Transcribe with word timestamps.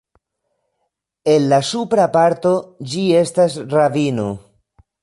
En 1.35 1.45
la 1.53 1.59
supra 1.69 2.09
parto 2.17 2.55
ĝi 2.95 3.07
estas 3.21 3.63
ravino. 3.79 4.29